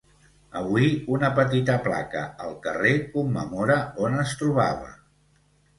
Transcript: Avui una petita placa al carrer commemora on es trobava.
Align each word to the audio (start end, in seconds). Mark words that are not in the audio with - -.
Avui 0.61 0.87
una 1.17 1.29
petita 1.41 1.75
placa 1.89 2.23
al 2.47 2.57
carrer 2.67 2.95
commemora 3.13 3.79
on 4.07 4.21
es 4.27 4.37
trobava. 4.43 4.95